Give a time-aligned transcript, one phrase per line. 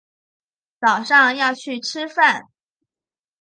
[0.79, 2.47] 早上要去吃饭